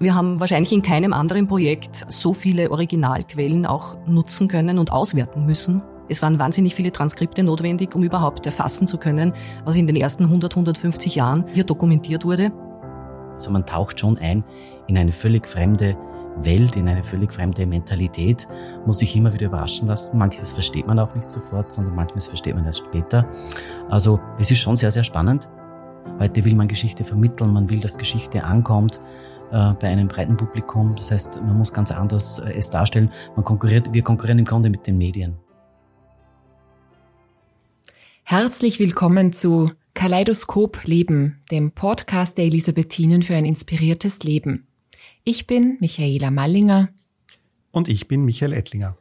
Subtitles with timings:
[0.00, 5.44] Wir haben wahrscheinlich in keinem anderen Projekt so viele Originalquellen auch nutzen können und auswerten
[5.44, 5.82] müssen.
[6.08, 9.34] Es waren wahnsinnig viele Transkripte notwendig, um überhaupt erfassen zu können,
[9.64, 12.52] was in den ersten 100, 150 Jahren hier dokumentiert wurde.
[13.32, 14.44] Also man taucht schon ein
[14.86, 15.96] in eine völlig fremde
[16.36, 18.46] Welt, in eine völlig fremde Mentalität,
[18.86, 20.16] muss sich immer wieder überraschen lassen.
[20.16, 23.28] Manches versteht man auch nicht sofort, sondern manches versteht man erst später.
[23.88, 25.48] Also es ist schon sehr, sehr spannend.
[26.20, 29.00] Heute will man Geschichte vermitteln, man will, dass Geschichte ankommt
[29.50, 30.94] äh, bei einem breiten Publikum.
[30.96, 33.10] Das heißt, man muss ganz anders äh, es darstellen.
[33.34, 35.36] Man konkurriert, wir konkurrieren im Grunde mit den Medien.
[38.24, 44.68] Herzlich willkommen zu Kaleidoskop Leben, dem Podcast der Elisabethinen für ein inspiriertes Leben.
[45.24, 46.90] Ich bin Michaela Mallinger.
[47.70, 48.96] Und ich bin Michael Ettlinger.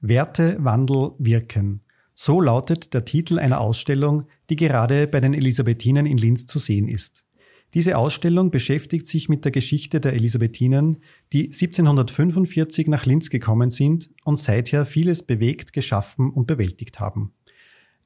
[0.00, 1.80] Werte, Wandel, Wirken.
[2.14, 6.88] So lautet der Titel einer Ausstellung, die gerade bei den Elisabethinen in Linz zu sehen
[6.88, 7.24] ist.
[7.74, 10.98] Diese Ausstellung beschäftigt sich mit der Geschichte der Elisabethinen,
[11.32, 17.32] die 1745 nach Linz gekommen sind und seither vieles bewegt, geschaffen und bewältigt haben.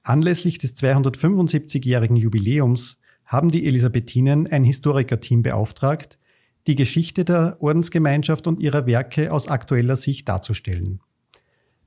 [0.05, 6.17] Anlässlich des 275-jährigen Jubiläums haben die Elisabethinen ein Historikerteam beauftragt,
[6.69, 11.01] die Geschichte der Ordensgemeinschaft und ihrer Werke aus aktueller Sicht darzustellen.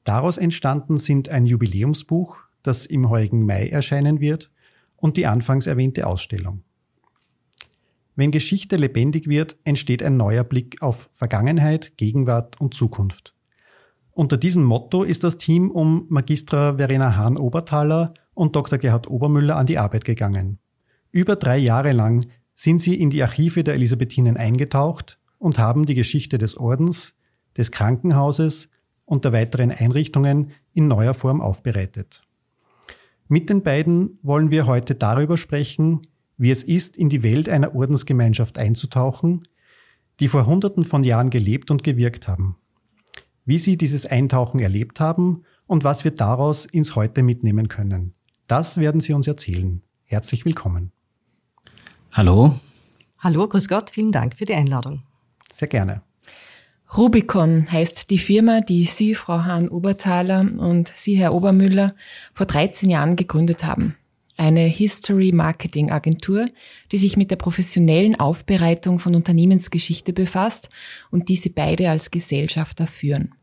[0.04, 4.52] Daraus entstanden sind ein Jubiläumsbuch, das im heurigen Mai erscheinen wird,
[4.98, 6.64] und die anfangs erwähnte Ausstellung.
[8.20, 13.34] Wenn Geschichte lebendig wird, entsteht ein neuer Blick auf Vergangenheit, Gegenwart und Zukunft.
[14.12, 18.78] Unter diesem Motto ist das Team um Magistra Verena Hahn-Oberthaler und Dr.
[18.78, 20.60] Gerhard Obermüller an die Arbeit gegangen.
[21.14, 25.96] Über drei Jahre lang sind sie in die Archive der Elisabethinen eingetaucht und haben die
[25.96, 27.14] Geschichte des Ordens,
[27.56, 28.68] des Krankenhauses
[29.06, 32.22] und der weiteren Einrichtungen in neuer Form aufbereitet.
[33.30, 36.02] Mit den beiden wollen wir heute darüber sprechen,
[36.40, 39.44] wie es ist, in die Welt einer Ordensgemeinschaft einzutauchen,
[40.20, 42.56] die vor Hunderten von Jahren gelebt und gewirkt haben,
[43.46, 48.14] wie sie dieses Eintauchen erlebt haben und was wir daraus ins Heute mitnehmen können.
[48.48, 49.84] Das werden sie uns erzählen.
[50.06, 50.92] Herzlich willkommen.
[52.14, 52.58] Hallo.
[53.20, 55.04] Hallo, grüß Gott, vielen Dank für die Einladung.
[55.52, 56.02] Sehr gerne.
[56.98, 61.96] Rubicon heißt die Firma, die Sie, Frau Hahn-Oberthaler und Sie, Herr Obermüller,
[62.34, 63.96] vor 13 Jahren gegründet haben
[64.40, 66.48] eine History Marketing Agentur,
[66.92, 70.70] die sich mit der professionellen Aufbereitung von Unternehmensgeschichte befasst
[71.12, 73.36] und diese beide als Gesellschafter führen.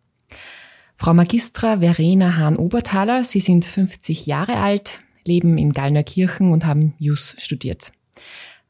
[0.96, 7.36] Frau Magistra Verena Hahn-Oberthaler, Sie sind 50 Jahre alt, leben in Gallnerkirchen und haben Jus
[7.38, 7.92] studiert.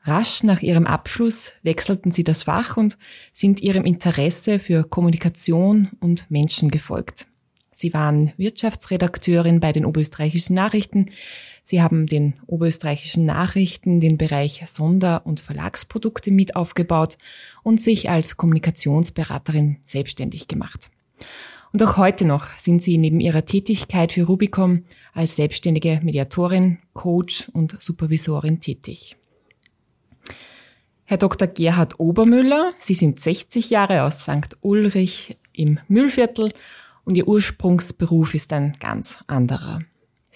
[0.03, 2.99] Rasch nach ihrem Abschluss wechselten sie das Fach und
[3.33, 7.27] sind ihrem Interesse für Kommunikation und Menschen gefolgt.
[7.73, 11.07] Sie waren Wirtschaftsredakteurin bei den Oberösterreichischen Nachrichten.
[11.69, 17.19] Sie haben den Oberösterreichischen Nachrichten den Bereich Sonder- und Verlagsprodukte mit aufgebaut
[17.65, 20.93] und sich als Kommunikationsberaterin selbstständig gemacht.
[21.73, 27.49] Und auch heute noch sind Sie neben Ihrer Tätigkeit für Rubicom als selbstständige Mediatorin, Coach
[27.53, 29.17] und Supervisorin tätig.
[31.03, 31.49] Herr Dr.
[31.49, 34.57] Gerhard Obermüller, Sie sind 60 Jahre aus St.
[34.61, 36.53] Ulrich im Müllviertel
[37.05, 39.81] und ihr Ursprungsberuf ist ein ganz anderer.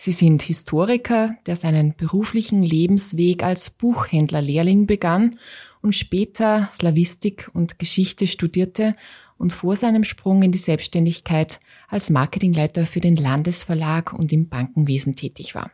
[0.03, 5.37] Sie sind Historiker, der seinen beruflichen Lebensweg als Buchhändlerlehrling begann
[5.83, 8.97] und später Slavistik und Geschichte studierte
[9.37, 15.17] und vor seinem Sprung in die Selbstständigkeit als Marketingleiter für den Landesverlag und im Bankenwesen
[15.17, 15.71] tätig war.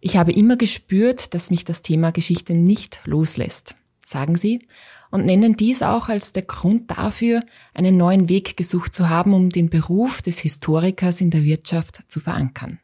[0.00, 4.66] Ich habe immer gespürt, dass mich das Thema Geschichte nicht loslässt, sagen Sie,
[5.10, 7.42] und nennen dies auch als der Grund dafür,
[7.74, 12.18] einen neuen Weg gesucht zu haben, um den Beruf des Historikers in der Wirtschaft zu
[12.18, 12.78] verankern.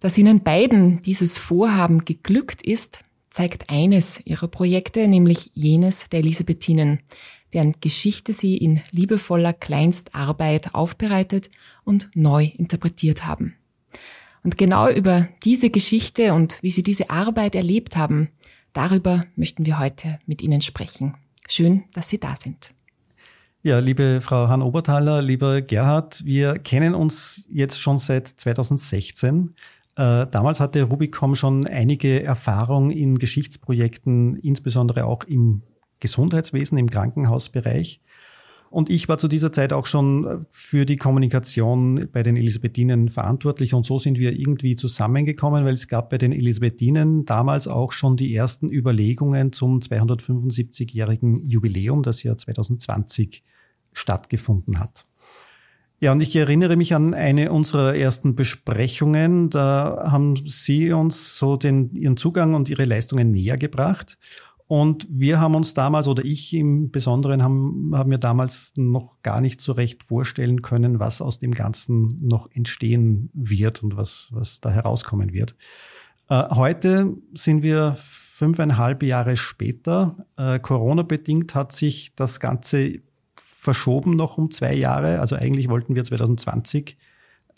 [0.00, 7.00] Dass Ihnen beiden dieses Vorhaben geglückt ist, zeigt eines Ihrer Projekte, nämlich jenes der Elisabethinen,
[7.54, 11.48] deren Geschichte Sie in liebevoller Kleinstarbeit aufbereitet
[11.84, 13.54] und neu interpretiert haben.
[14.42, 18.28] Und genau über diese Geschichte und wie Sie diese Arbeit erlebt haben,
[18.74, 21.14] Darüber möchten wir heute mit Ihnen sprechen.
[21.48, 22.74] Schön, dass Sie da sind.
[23.62, 29.54] Ja, liebe Frau Hahn-Oberthaler, lieber Gerhard, wir kennen uns jetzt schon seit 2016.
[29.96, 35.62] Äh, damals hatte Rubicom schon einige Erfahrung in Geschichtsprojekten, insbesondere auch im
[36.00, 38.00] Gesundheitswesen, im Krankenhausbereich.
[38.74, 43.72] Und ich war zu dieser Zeit auch schon für die Kommunikation bei den Elisabethinen verantwortlich.
[43.72, 48.16] Und so sind wir irgendwie zusammengekommen, weil es gab bei den Elisabethinen damals auch schon
[48.16, 53.44] die ersten Überlegungen zum 275-jährigen Jubiläum, das ja 2020
[53.92, 55.06] stattgefunden hat.
[56.00, 59.50] Ja, und ich erinnere mich an eine unserer ersten Besprechungen.
[59.50, 64.18] Da haben Sie uns so den, Ihren Zugang und Ihre Leistungen näher gebracht.
[64.66, 69.40] Und wir haben uns damals, oder ich im Besonderen, haben, haben mir damals noch gar
[69.40, 74.60] nicht so recht vorstellen können, was aus dem Ganzen noch entstehen wird und was, was
[74.60, 75.54] da herauskommen wird.
[76.30, 80.26] Äh, heute sind wir fünfeinhalb Jahre später.
[80.36, 83.00] Äh, Corona-bedingt hat sich das Ganze
[83.36, 85.20] verschoben noch um zwei Jahre.
[85.20, 86.96] Also eigentlich wollten wir 2020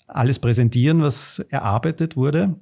[0.08, 2.56] alles präsentieren, was erarbeitet wurde.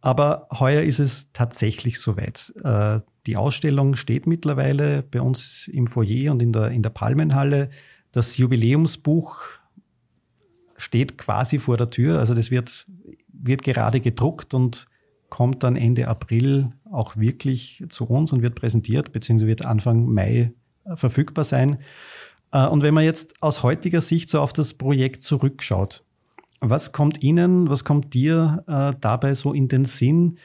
[0.00, 2.52] Aber heuer ist es tatsächlich soweit.
[2.64, 7.70] Äh, die Ausstellung steht mittlerweile bei uns im Foyer und in der, in der Palmenhalle.
[8.12, 9.42] Das Jubiläumsbuch
[10.76, 12.18] steht quasi vor der Tür.
[12.18, 12.86] Also das wird,
[13.28, 14.86] wird gerade gedruckt und
[15.28, 20.52] kommt dann Ende April auch wirklich zu uns und wird präsentiert, beziehungsweise wird Anfang Mai
[20.94, 21.78] verfügbar sein.
[22.52, 26.04] Äh, und wenn man jetzt aus heutiger Sicht so auf das Projekt zurückschaut,
[26.60, 30.38] was kommt Ihnen, was kommt dir äh, dabei so in den Sinn?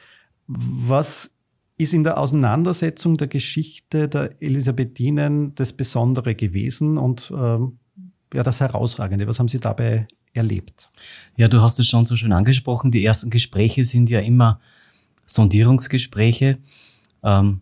[0.46, 1.30] Was
[1.78, 7.78] ist in der Auseinandersetzung der Geschichte der Elisabethinen das Besondere gewesen und ähm,
[8.32, 9.26] ja, das Herausragende?
[9.26, 10.90] Was haben Sie dabei erlebt?
[11.36, 12.90] Ja, du hast es schon so schön angesprochen.
[12.90, 14.60] Die ersten Gespräche sind ja immer
[15.26, 16.58] Sondierungsgespräche.
[17.22, 17.60] Ähm,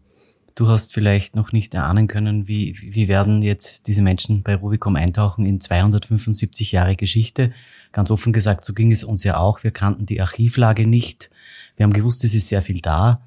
[0.57, 4.97] Du hast vielleicht noch nicht erahnen können, wie, wie werden jetzt diese Menschen bei Rubicon
[4.97, 7.53] eintauchen in 275 Jahre Geschichte.
[7.91, 9.65] Ganz offen gesagt, so ging es uns ja auch.
[9.65, 11.31] Wir kannten die Archivlage nicht.
[11.77, 13.27] Wir haben gewusst, es ist sehr viel da.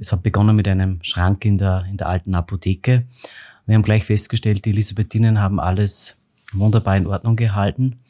[0.00, 3.06] Es hat begonnen mit einem Schrank in der, in der alten Apotheke.
[3.66, 6.16] Wir haben gleich festgestellt, die Elisabethinen haben alles
[6.52, 8.00] wunderbar in Ordnung gehalten.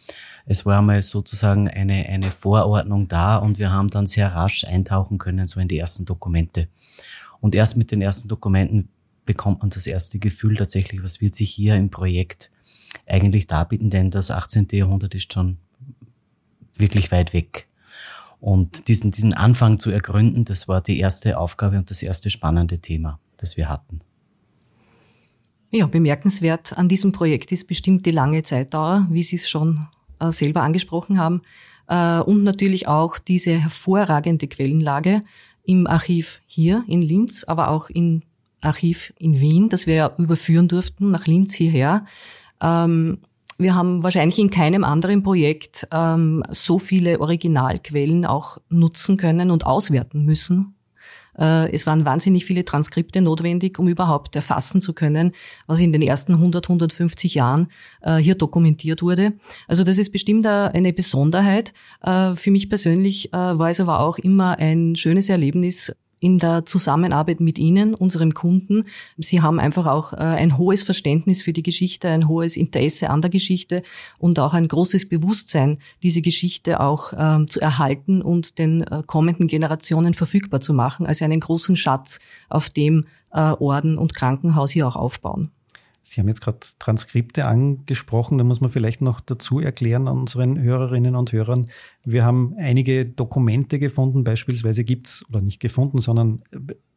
[0.47, 5.19] Es war mal sozusagen eine, eine Vorordnung da und wir haben dann sehr rasch eintauchen
[5.19, 6.69] können, so in die ersten Dokumente.
[7.41, 8.89] Und erst mit den ersten Dokumenten
[9.27, 12.53] bekommt man das erste Gefühl tatsächlich, was wird sich hier im Projekt
[13.07, 14.69] eigentlich darbieten, denn das 18.
[14.71, 15.59] Jahrhundert ist schon
[16.77, 17.67] wirklich weit weg.
[18.41, 22.79] Und diesen, diesen Anfang zu ergründen, das war die erste Aufgabe und das erste spannende
[22.79, 24.01] Thema, das wir hatten.
[25.71, 29.87] Ja, bemerkenswert an diesem Projekt ist bestimmt die lange Zeitdauer, wie Sie es schon
[30.19, 31.43] äh, selber angesprochen haben,
[31.87, 35.21] äh, und natürlich auch diese hervorragende Quellenlage,
[35.65, 38.23] im Archiv hier in Linz, aber auch im
[38.61, 42.07] Archiv in Wien, das wir ja überführen durften nach Linz hierher.
[42.61, 43.19] Ähm,
[43.61, 49.67] wir haben wahrscheinlich in keinem anderen Projekt ähm, so viele Originalquellen auch nutzen können und
[49.67, 50.75] auswerten müssen
[51.39, 55.33] äh, es waren wahnsinnig viele Transkripte notwendig, um überhaupt erfassen zu können,
[55.67, 57.69] was in den ersten 100, 150 Jahren
[58.03, 59.33] äh, hier dokumentiert wurde.
[59.67, 61.73] Also das ist bestimmt eine Besonderheit.
[62.03, 67.41] Äh, für mich persönlich war es aber auch immer ein schönes Erlebnis, in der Zusammenarbeit
[67.41, 68.85] mit Ihnen, unserem Kunden.
[69.17, 73.23] Sie haben einfach auch äh, ein hohes Verständnis für die Geschichte, ein hohes Interesse an
[73.23, 73.83] der Geschichte
[74.19, 79.49] und auch ein großes Bewusstsein, diese Geschichte auch ähm, zu erhalten und den äh, kommenden
[79.49, 84.87] Generationen verfügbar zu machen, also einen großen Schatz, auf dem äh, Orden und Krankenhaus hier
[84.87, 85.51] auch aufbauen.
[86.03, 91.15] Sie haben jetzt gerade Transkripte angesprochen, da muss man vielleicht noch dazu erklären unseren Hörerinnen
[91.15, 91.67] und Hörern.
[92.05, 96.43] Wir haben einige Dokumente gefunden, beispielsweise gibt's oder nicht gefunden, sondern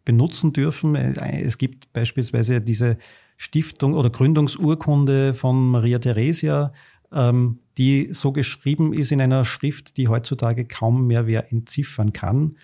[0.05, 0.95] benutzen dürfen.
[0.95, 2.97] Es gibt beispielsweise diese
[3.37, 6.73] Stiftung oder Gründungsurkunde von Maria Theresia,
[7.11, 12.57] ähm, die so geschrieben ist in einer Schrift, die heutzutage kaum mehr wer entziffern kann.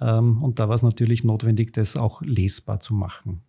[0.00, 3.42] Ähm, und da war es natürlich notwendig, das auch lesbar zu machen.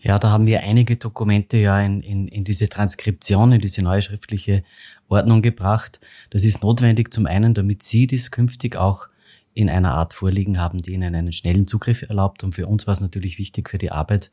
[0.00, 4.02] Ja, da haben wir einige Dokumente ja in, in, in diese Transkription, in diese neue
[4.02, 4.62] schriftliche
[5.08, 6.00] Ordnung gebracht.
[6.30, 9.08] Das ist notwendig zum einen, damit Sie dies künftig auch
[9.54, 12.44] in einer Art vorliegen haben, die Ihnen einen schnellen Zugriff erlaubt.
[12.44, 14.30] Und für uns war es natürlich wichtig für die Arbeit,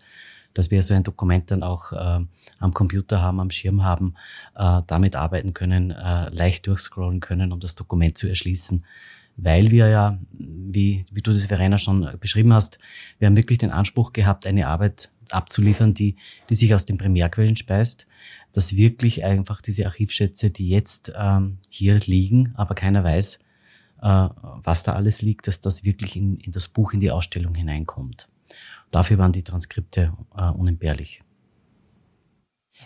[0.54, 2.26] dass wir so ein Dokument dann auch äh,
[2.60, 4.16] am Computer haben, am Schirm haben,
[4.56, 8.84] äh, damit arbeiten können, äh, leicht durchscrollen können, um das Dokument zu erschließen.
[9.36, 12.78] Weil wir ja, wie, wie du das Verena schon beschrieben hast,
[13.20, 16.16] wir haben wirklich den Anspruch gehabt, eine Arbeit abzuliefern, die,
[16.50, 18.06] die sich aus den Primärquellen speist,
[18.52, 23.40] dass wirklich einfach diese Archivschätze, die jetzt ähm, hier liegen, aber keiner weiß,
[24.02, 24.30] äh,
[24.64, 28.30] was da alles liegt, dass das wirklich in, in das Buch, in die Ausstellung hineinkommt.
[28.92, 31.24] Dafür waren die Transkripte äh, unentbehrlich.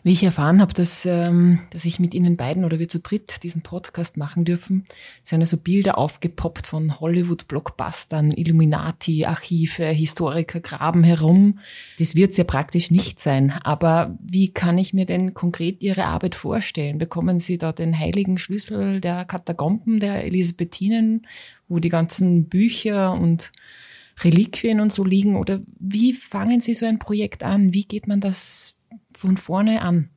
[0.03, 3.43] Wie ich erfahren habe, dass, ähm, dass ich mit Ihnen beiden oder wir zu dritt
[3.43, 4.85] diesen Podcast machen dürfen,
[5.23, 11.59] sind also Bilder aufgepoppt von Hollywood-Blockbustern, Illuminati, Archive, Historiker graben herum.
[11.99, 13.51] Das wird es ja praktisch nicht sein.
[13.63, 16.97] Aber wie kann ich mir denn konkret Ihre Arbeit vorstellen?
[16.97, 21.27] Bekommen Sie da den heiligen Schlüssel der Katakomben der Elisabethinen,
[21.67, 23.51] wo die ganzen Bücher und
[24.21, 25.35] Reliquien und so liegen?
[25.35, 27.73] Oder wie fangen Sie so ein Projekt an?
[27.73, 28.76] Wie geht man das
[29.17, 30.09] von vorne an?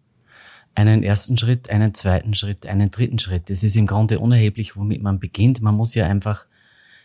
[0.75, 3.51] Einen ersten Schritt, einen zweiten Schritt, einen dritten Schritt.
[3.51, 5.61] Es ist im Grunde unerheblich, womit man beginnt.
[5.63, 6.47] Man muss ja einfach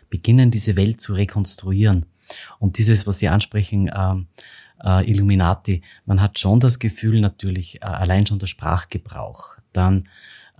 [0.08, 2.06] beginnen, diese Welt zu rekonstruieren.
[2.58, 4.14] Und dieses, was Sie ansprechen, äh,
[4.84, 5.82] äh, Illuminati.
[6.04, 10.08] Man hat schon das Gefühl natürlich, äh, allein schon der Sprachgebrauch, dann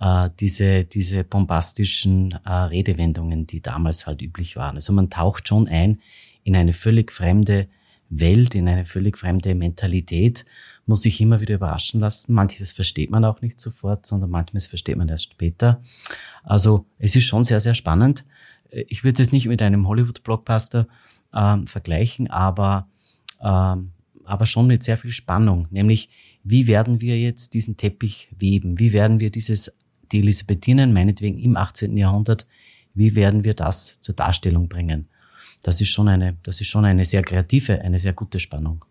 [0.01, 4.77] äh, diese, diese bombastischen äh, Redewendungen, die damals halt üblich waren.
[4.77, 6.01] Also man taucht schon ein
[6.45, 7.69] in eine völlig fremde
[8.09, 10.45] Welt, in eine völlig fremde Mentalität,
[10.87, 12.33] muss sich immer wieder überraschen lassen.
[12.33, 15.83] Manches versteht man auch nicht sofort, sondern manches versteht man erst später.
[16.45, 18.25] Also es ist schon sehr, sehr spannend.
[18.71, 20.87] Äh, ich würde es nicht mit einem Hollywood-Blockbuster
[21.35, 22.89] ähm, vergleichen, aber,
[23.41, 23.93] ähm,
[24.25, 25.67] aber schon mit sehr viel Spannung.
[25.71, 26.09] Nämlich,
[26.43, 28.79] wie werden wir jetzt diesen Teppich weben?
[28.79, 29.73] Wie werden wir dieses,
[30.13, 31.97] die Elisabethinen, meinetwegen im 18.
[31.97, 32.47] Jahrhundert,
[32.95, 35.09] wie werden wir das zur Darstellung bringen?
[35.63, 38.85] Das ist schon eine, das ist schon eine sehr kreative, eine sehr gute Spannung,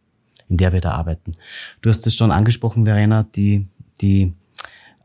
[0.49, 1.33] in der wir da arbeiten.
[1.81, 3.67] Du hast es schon angesprochen, Verena, die,
[4.01, 4.33] die,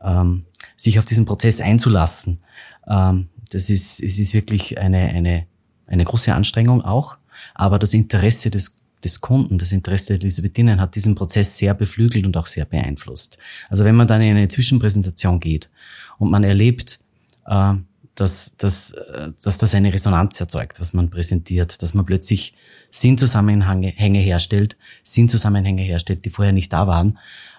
[0.01, 0.45] ähm,
[0.75, 2.39] sich auf diesen Prozess einzulassen.
[2.87, 5.45] Ähm, das ist, es ist wirklich eine, eine,
[5.87, 7.17] eine große Anstrengung auch,
[7.53, 12.25] aber das Interesse des des Kunden, das Interesse der Elisabethinen hat diesen Prozess sehr beflügelt
[12.25, 13.37] und auch sehr beeinflusst.
[13.69, 15.69] Also wenn man dann in eine Zwischenpräsentation geht
[16.17, 16.99] und man erlebt,
[17.47, 17.73] äh,
[18.21, 22.53] dass, dass, äh, dass das eine Resonanz erzeugt, was man präsentiert, dass man plötzlich
[22.91, 27.17] Sinnzusammenhänge herstellt, Sinnzusammenhänge herstellt, die vorher nicht da waren.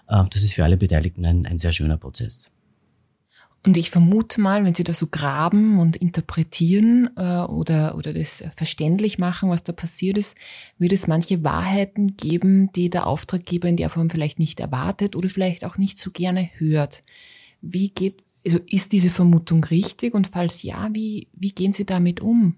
[0.08, 2.50] Äh, das ist für alle Beteiligten ein, ein sehr schöner Prozess.
[3.64, 8.42] Und ich vermute mal, wenn Sie da so graben und interpretieren äh, oder, oder das
[8.56, 10.36] verständlich machen, was da passiert ist,
[10.78, 15.28] wird es manche Wahrheiten geben, die der Auftraggeber in der Form vielleicht nicht erwartet oder
[15.28, 17.04] vielleicht auch nicht so gerne hört.
[17.60, 22.20] Wie geht, also ist diese Vermutung richtig und falls ja, wie, wie gehen Sie damit
[22.20, 22.56] um?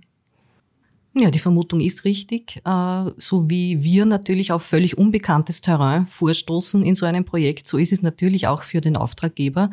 [1.16, 2.60] Ja, die Vermutung ist richtig.
[2.64, 7.78] Äh, so wie wir natürlich auf völlig unbekanntes Terrain vorstoßen in so einem Projekt, so
[7.78, 9.70] ist es natürlich auch für den Auftraggeber.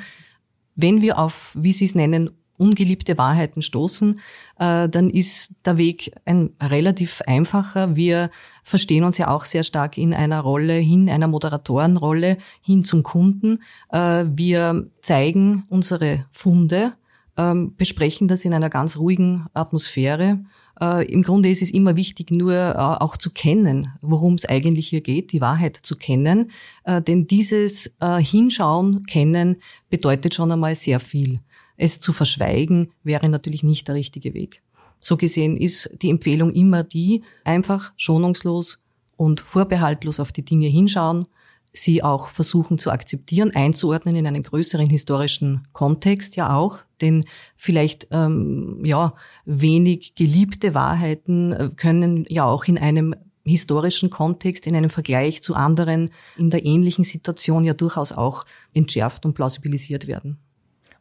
[0.75, 2.30] Wenn wir auf, wie Sie es nennen,
[2.62, 4.20] ungeliebte Wahrheiten stoßen,
[4.60, 7.96] äh, dann ist der Weg ein relativ einfacher.
[7.96, 8.30] Wir
[8.63, 13.63] verstehen uns ja auch sehr stark in einer Rolle hin, einer Moderatorenrolle hin zum Kunden.
[13.91, 16.94] Äh, wir zeigen unsere Funde,
[17.38, 20.39] ähm, besprechen das in einer ganz ruhigen Atmosphäre.
[20.80, 24.88] Äh, Im Grunde ist es immer wichtig, nur äh, auch zu kennen, worum es eigentlich
[24.88, 26.51] hier geht, die Wahrheit zu kennen.
[26.84, 29.58] Äh, denn dieses äh, Hinschauen, Kennen
[29.89, 31.39] bedeutet schon einmal sehr viel.
[31.81, 34.61] Es zu verschweigen wäre natürlich nicht der richtige Weg.
[35.00, 38.77] So gesehen ist die Empfehlung immer die, einfach schonungslos
[39.17, 41.25] und vorbehaltlos auf die Dinge hinschauen,
[41.73, 48.09] sie auch versuchen zu akzeptieren, einzuordnen in einen größeren historischen Kontext ja auch, denn vielleicht
[48.11, 54.91] ähm, ja wenig geliebte Wahrheiten äh, können ja auch in einem historischen Kontext, in einem
[54.91, 60.38] Vergleich zu anderen in der ähnlichen Situation ja durchaus auch entschärft und plausibilisiert werden.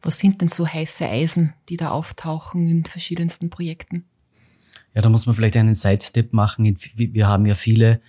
[0.01, 4.05] Was sind denn so heiße Eisen, die da auftauchen in verschiedensten Projekten?
[4.93, 6.77] Ja, da muss man vielleicht einen Sidestep machen.
[6.95, 8.01] Wir haben ja viele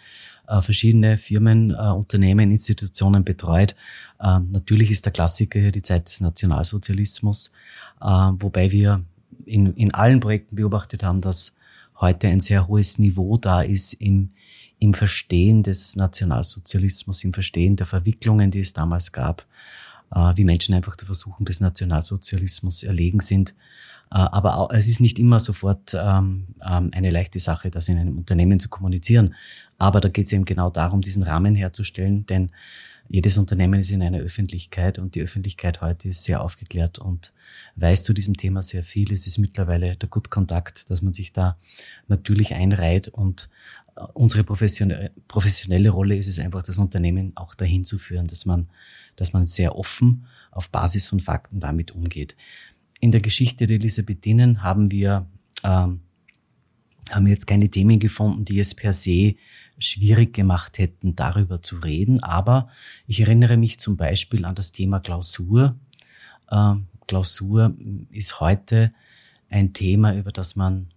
[0.49, 3.77] äh, verschiedene Firmen, äh, Unternehmen, Institutionen betreut.
[4.19, 7.53] Äh, natürlich ist der Klassiker hier die Zeit des Nationalsozialismus,
[8.01, 9.05] äh, wobei wir
[9.45, 11.55] in, in allen Projekten beobachtet haben, dass
[12.01, 14.31] heute ein sehr hohes Niveau da ist im,
[14.79, 19.47] im Verstehen des Nationalsozialismus, im Verstehen der Verwicklungen, die es damals gab
[20.15, 23.55] wie Menschen einfach der Versuchung des Nationalsozialismus erlegen sind.
[24.13, 27.99] Äh, aber auch, es ist nicht immer sofort ähm, ähm, eine leichte Sache, das in
[27.99, 29.35] einem Unternehmen zu kommunizieren.
[29.79, 32.51] Aber da geht es eben genau darum, diesen Rahmen herzustellen, denn
[33.09, 37.33] jedes Unternehmen ist in einer Öffentlichkeit und die Öffentlichkeit heute ist sehr aufgeklärt und
[37.77, 39.13] weiß zu diesem Thema sehr viel.
[39.13, 41.57] Es ist mittlerweile der Good Kontakt, dass man sich da
[42.09, 43.49] natürlich einreiht und
[43.82, 43.82] äh,
[44.15, 48.69] unsere professionelle Rolle ist es einfach, das Unternehmen auch dahin zu führen, dass man
[49.17, 52.37] dass man sehr offen auf Basis von Fakten damit umgeht.
[53.01, 55.27] In der Geschichte der Elisabethinen haben wir,
[55.65, 56.01] ähm,
[57.11, 59.35] haben wir jetzt keine Themen gefunden, die es per se
[59.79, 62.23] schwierig gemacht hätten, darüber zu reden.
[62.23, 62.69] Aber
[63.07, 65.77] ich erinnere mich zum Beispiel an das Thema Klausur.
[66.51, 67.75] Ähm, Klausur
[68.11, 68.93] ist heute
[69.49, 70.93] ein Thema, über das man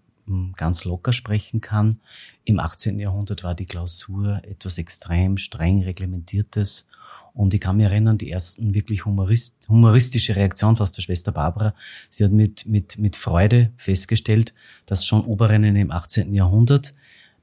[0.55, 1.97] ganz locker sprechen kann.
[2.43, 2.99] Im 18.
[2.99, 6.87] Jahrhundert war die Klausur etwas extrem streng reglementiertes
[7.35, 11.75] und ich kann mich erinnern, die ersten wirklich humorist, humoristische Reaktion fast der Schwester Barbara.
[12.09, 14.53] Sie hat mit, mit, mit Freude festgestellt,
[14.85, 16.33] dass schon Oberinnen im 18.
[16.33, 16.93] Jahrhundert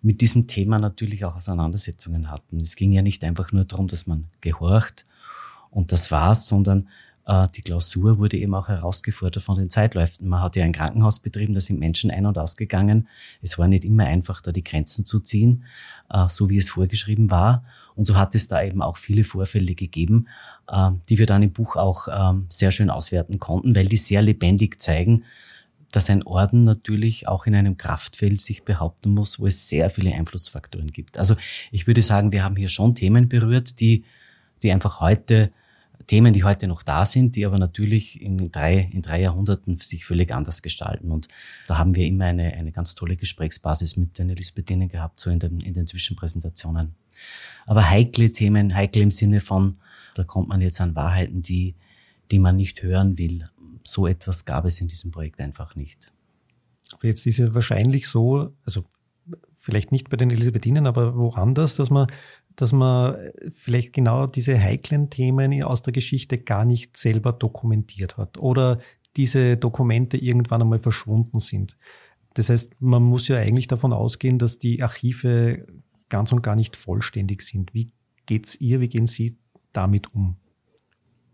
[0.00, 2.56] mit diesem Thema natürlich auch Auseinandersetzungen hatten.
[2.56, 5.04] Es ging ja nicht einfach nur darum, dass man gehorcht
[5.70, 6.88] und das war's, sondern
[7.54, 10.28] die Klausur wurde eben auch herausgefordert von den Zeitläufen.
[10.28, 13.08] Man hat ja ein Krankenhaus betrieben, da sind Menschen ein- und ausgegangen.
[13.42, 15.64] Es war nicht immer einfach, da die Grenzen zu ziehen,
[16.10, 17.62] äh, so wie es vorgeschrieben war.
[17.94, 20.26] Und so hat es da eben auch viele Vorfälle gegeben,
[20.68, 24.22] äh, die wir dann im Buch auch ähm, sehr schön auswerten konnten, weil die sehr
[24.22, 25.24] lebendig zeigen,
[25.92, 30.12] dass ein Orden natürlich auch in einem Kraftfeld sich behaupten muss, wo es sehr viele
[30.12, 31.18] Einflussfaktoren gibt.
[31.18, 31.36] Also
[31.70, 34.04] ich würde sagen, wir haben hier schon Themen berührt, die,
[34.62, 35.52] die einfach heute,
[36.06, 40.04] Themen, die heute noch da sind, die aber natürlich in drei, in drei Jahrhunderten sich
[40.04, 41.10] völlig anders gestalten.
[41.10, 41.28] Und
[41.66, 45.38] da haben wir immer eine, eine ganz tolle Gesprächsbasis mit den Elisabethinen gehabt, so in
[45.38, 46.94] den, in den Zwischenpräsentationen.
[47.66, 49.76] Aber heikle Themen, heikel im Sinne von,
[50.14, 51.74] da kommt man jetzt an Wahrheiten, die,
[52.30, 53.48] die man nicht hören will
[53.86, 56.12] so etwas gab es in diesem Projekt einfach nicht.
[56.92, 58.84] Aber jetzt ist ja wahrscheinlich so, also
[59.56, 62.08] vielleicht nicht bei den Elisabethinen, aber woanders, dass man,
[62.56, 63.16] dass man
[63.50, 68.78] vielleicht genau diese heiklen Themen aus der Geschichte gar nicht selber dokumentiert hat oder
[69.16, 71.76] diese Dokumente irgendwann einmal verschwunden sind.
[72.34, 75.66] Das heißt, man muss ja eigentlich davon ausgehen, dass die Archive
[76.08, 77.74] ganz und gar nicht vollständig sind.
[77.74, 77.92] Wie
[78.26, 79.36] geht's ihr, wie gehen Sie
[79.72, 80.36] damit um?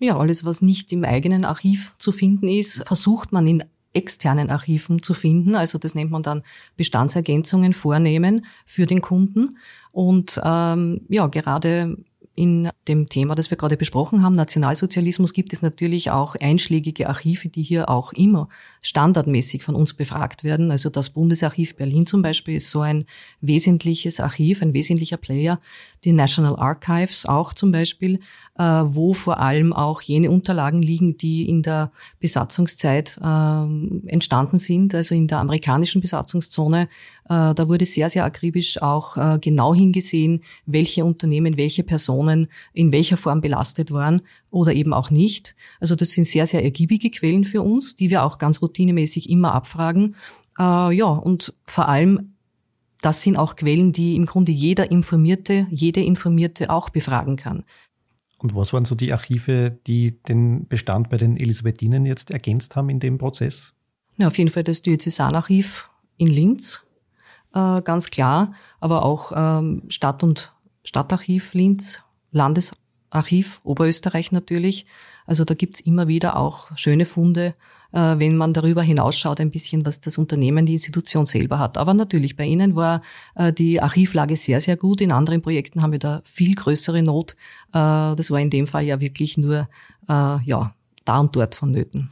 [0.01, 5.03] Ja, alles, was nicht im eigenen Archiv zu finden ist, versucht man in externen Archiven
[5.03, 5.55] zu finden.
[5.55, 6.43] Also das nennt man dann
[6.77, 9.59] Bestandsergänzungen vornehmen für den Kunden.
[9.93, 11.97] Und ähm, ja, gerade
[12.39, 17.49] in dem Thema, das wir gerade besprochen haben, Nationalsozialismus, gibt es natürlich auch einschlägige Archive,
[17.49, 18.49] die hier auch immer
[18.81, 20.71] standardmäßig von uns befragt werden.
[20.71, 23.07] Also das Bundesarchiv Berlin zum Beispiel ist so ein
[23.41, 25.59] wesentliches Archiv, ein wesentlicher Player.
[26.05, 28.21] Die National Archives auch zum Beispiel,
[28.57, 31.91] äh, wo vor allem auch jene Unterlagen liegen, die in der
[32.21, 36.89] Besatzungszeit äh, entstanden sind, also in der amerikanischen Besatzungszone.
[37.29, 42.93] Äh, da wurde sehr, sehr akribisch auch äh, genau hingesehen, welche Unternehmen, welche Personen in
[42.93, 45.55] welcher Form belastet waren oder eben auch nicht.
[45.81, 49.55] Also das sind sehr, sehr ergiebige Quellen für uns, die wir auch ganz routinemäßig immer
[49.55, 50.17] abfragen.
[50.59, 52.35] Äh, ja, und vor allem
[53.01, 57.63] das sind auch Quellen, die im Grunde jeder Informierte, jede Informierte auch befragen kann.
[58.39, 62.89] Und was waren so die Archive, die den Bestand bei den Elisabethinen jetzt ergänzt haben
[62.89, 63.73] in dem Prozess?
[64.17, 66.85] Ja, auf jeden Fall das Diözesanarchiv in Linz,
[67.59, 70.53] äh, ganz klar, aber auch ähm, Stadt- und
[70.85, 74.87] Stadtarchiv Linz, Landesarchiv Oberösterreich natürlich.
[75.27, 77.55] Also da gibt's immer wieder auch schöne Funde,
[77.93, 81.79] äh, wenn man darüber hinausschaut, ein bisschen, was das Unternehmen, die Institution selber hat.
[81.79, 83.03] Aber natürlich, bei Ihnen war
[83.35, 85.01] äh, die Archivlage sehr, sehr gut.
[85.01, 87.37] In anderen Projekten haben wir da viel größere Not.
[87.73, 89.69] Das war in dem Fall ja wirklich nur
[90.09, 92.11] ja, da und dort vonnöten.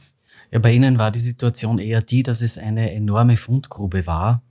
[0.51, 4.43] Ja, bei Ihnen war die Situation eher die, dass es eine enorme Fundgrube war.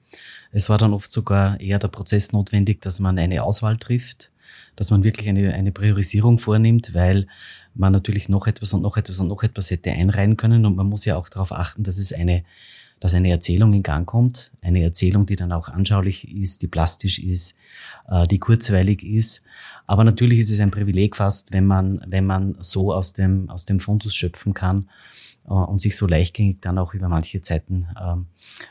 [0.53, 4.31] Es war dann oft sogar eher der Prozess notwendig, dass man eine Auswahl trifft
[4.77, 7.27] dass man wirklich eine, eine Priorisierung vornimmt, weil
[7.75, 10.65] man natürlich noch etwas und noch etwas und noch etwas hätte einreihen können.
[10.67, 12.45] Und man muss ja auch darauf achten, dass es eine,
[13.01, 17.19] dass eine Erzählung in Gang kommt, eine Erzählung, die dann auch anschaulich ist, die plastisch
[17.19, 17.57] ist,
[18.09, 19.43] äh, die kurzweilig ist.
[19.87, 23.67] Aber natürlich ist es ein Privileg fast, wenn man, wenn man so aus dem, aus
[23.67, 24.89] dem Fundus schöpfen kann
[25.55, 28.27] und sich so leichtgängig dann auch über manche Zeiten ähm,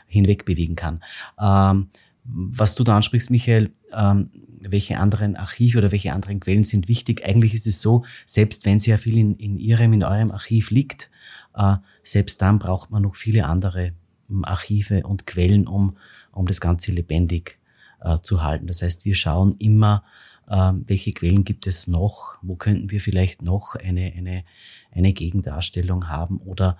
[0.06, 1.02] hinweg bewegen kann.
[1.40, 1.88] Ähm,
[2.24, 7.24] was du da ansprichst, Michael, ähm, welche anderen Archive oder welche anderen Quellen sind wichtig.
[7.24, 11.10] Eigentlich ist es so, selbst wenn sehr viel in, in Ihrem, in eurem Archiv liegt,
[11.54, 13.92] äh, selbst dann braucht man noch viele andere
[14.28, 15.96] ähm, Archive und Quellen, um,
[16.32, 17.58] um das Ganze lebendig
[18.00, 18.66] äh, zu halten.
[18.66, 20.04] Das heißt, wir schauen immer,
[20.48, 24.44] äh, welche Quellen gibt es noch, wo könnten wir vielleicht noch eine, eine,
[24.92, 26.78] eine Gegendarstellung haben oder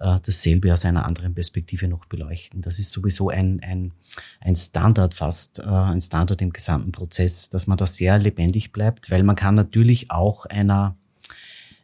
[0.00, 2.60] äh, dasselbe aus einer anderen Perspektive noch beleuchten.
[2.60, 3.92] Das ist sowieso ein, ein,
[4.40, 9.10] ein Standard fast, äh, ein Standard im gesamten Prozess, dass man da sehr lebendig bleibt,
[9.10, 10.96] weil man kann natürlich auch einer,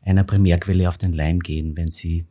[0.02, 2.26] einer Primärquelle auf den Leim gehen, wenn sie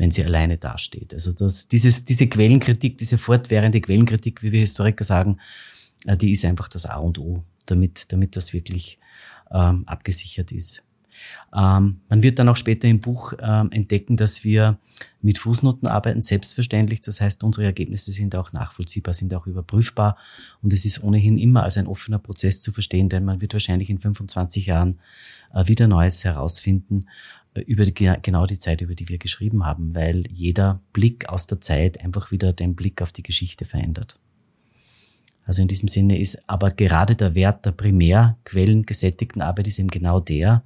[0.00, 1.12] wenn sie alleine dasteht.
[1.12, 5.40] Also das, dieses, diese Quellenkritik, diese fortwährende Quellenkritik, wie wir Historiker sagen,
[6.06, 8.98] äh, die ist einfach das A und O, damit, damit das wirklich
[9.50, 10.88] ähm, abgesichert ist.
[11.54, 14.78] Ähm, man wird dann auch später im Buch ähm, entdecken, dass wir
[15.20, 17.00] mit Fußnoten arbeiten, selbstverständlich.
[17.00, 20.16] Das heißt, unsere Ergebnisse sind auch nachvollziehbar, sind auch überprüfbar.
[20.62, 23.90] Und es ist ohnehin immer als ein offener Prozess zu verstehen, denn man wird wahrscheinlich
[23.90, 24.98] in 25 Jahren
[25.54, 27.06] äh, wieder Neues herausfinden
[27.54, 31.46] äh, über die, genau die Zeit, über die wir geschrieben haben, weil jeder Blick aus
[31.46, 34.20] der Zeit einfach wieder den Blick auf die Geschichte verändert.
[35.48, 39.88] Also in diesem Sinne ist aber gerade der Wert der primär quellengesättigten Arbeit ist eben
[39.88, 40.62] genau der,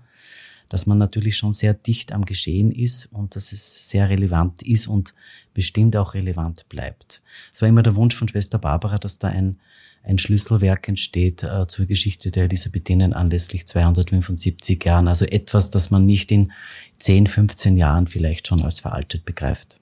[0.69, 4.89] dass man natürlich schon sehr dicht am Geschehen ist und dass es sehr relevant ist
[4.89, 5.15] und
[5.55, 7.23] bestimmt auch relevant bleibt.
[7.55, 9.61] Es war immer der Wunsch von Schwester Barbara, dass da ein,
[10.03, 15.07] ein Schlüsselwerk entsteht äh, zur Geschichte der Elisabethinen anlässlich 275 Jahren.
[15.07, 16.51] Also etwas, das man nicht in
[16.97, 19.79] 10, 15 Jahren vielleicht schon als veraltet begreift.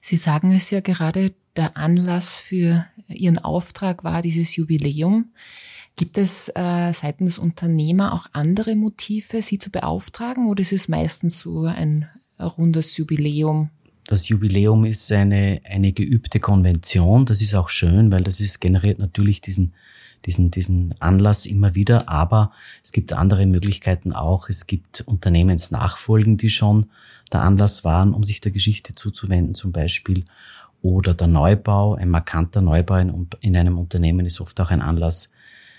[0.00, 5.32] Sie sagen es ja gerade, der Anlass für Ihren Auftrag war dieses Jubiläum.
[5.96, 11.38] Gibt es äh, seitens Unternehmer auch andere Motive, Sie zu beauftragen oder ist es meistens
[11.38, 12.08] so ein
[12.40, 13.70] rundes Jubiläum?
[14.06, 17.24] das Jubiläum ist eine, eine geübte Konvention.
[17.24, 19.72] Das ist auch schön, weil das ist, generiert natürlich diesen,
[20.26, 22.08] diesen, diesen Anlass immer wieder.
[22.08, 24.48] Aber es gibt andere Möglichkeiten auch.
[24.48, 26.90] Es gibt Unternehmensnachfolgen, die schon
[27.32, 30.24] der Anlass waren, um sich der Geschichte zuzuwenden zum Beispiel.
[30.84, 35.30] Oder der Neubau, ein markanter Neubau in, in einem Unternehmen ist oft auch ein Anlass,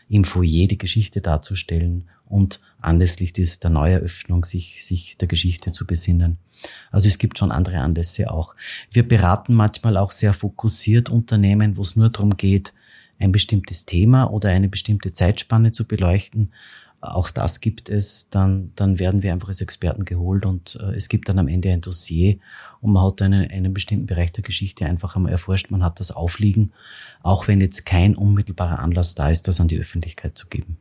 [0.10, 6.40] im Foyer die Geschichte darzustellen und anlässlich der Neueröffnung sich, sich der Geschichte zu besinnen.
[6.90, 8.56] Also es gibt schon andere Anlässe auch.
[8.92, 12.74] Wir beraten manchmal auch sehr fokussiert Unternehmen, wo es nur darum geht,
[13.20, 16.52] ein bestimmtes Thema oder eine bestimmte Zeitspanne zu beleuchten.
[17.06, 21.10] Auch das gibt es, dann, dann werden wir einfach als Experten geholt und äh, es
[21.10, 22.38] gibt dann am Ende ein Dossier
[22.82, 26.12] und man hat einen, einen bestimmten Bereich der Geschichte einfach einmal erforscht, man hat das
[26.12, 26.72] aufliegen,
[27.22, 30.78] auch wenn jetzt kein unmittelbarer Anlass da ist, das an die Öffentlichkeit zu geben.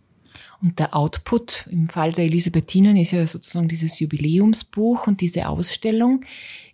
[0.62, 6.24] Und der Output im Fall der Elisabethinen ist ja sozusagen dieses Jubiläumsbuch und diese Ausstellung.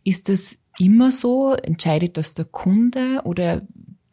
[0.04, 1.54] Ist das immer so?
[1.54, 3.62] Entscheidet das der Kunde oder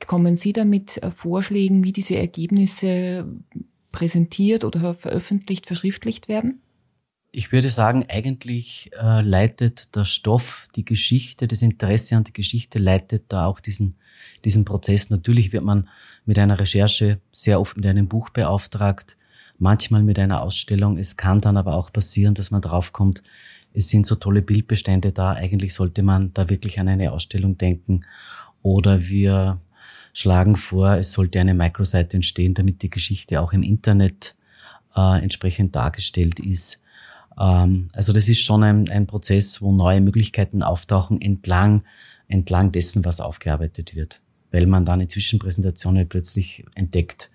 [0.06, 3.28] kommen Sie da mit äh, Vorschlägen, wie diese Ergebnisse
[3.98, 6.62] präsentiert oder veröffentlicht, verschriftlicht werden?
[7.32, 12.78] Ich würde sagen, eigentlich äh, leitet der Stoff, die Geschichte, das Interesse an der Geschichte
[12.78, 13.96] leitet da auch diesen,
[14.46, 15.10] diesen Prozess.
[15.10, 15.90] Natürlich wird man
[16.26, 19.18] mit einer Recherche sehr oft mit einem Buch beauftragt
[19.58, 20.98] manchmal mit einer Ausstellung.
[20.98, 23.24] Es kann dann aber auch passieren, dass man draufkommt,
[23.74, 28.02] es sind so tolle Bildbestände da, eigentlich sollte man da wirklich an eine Ausstellung denken.
[28.62, 29.60] Oder wir
[30.18, 34.36] schlagen vor, es sollte eine Microsite entstehen, damit die Geschichte auch im Internet
[34.96, 36.82] äh, entsprechend dargestellt ist.
[37.40, 41.84] Ähm, also das ist schon ein, ein Prozess, wo neue Möglichkeiten auftauchen entlang,
[42.28, 44.24] entlang dessen, was aufgearbeitet wird.
[44.50, 47.30] Weil man dann in Zwischenpräsentationen plötzlich entdeckt,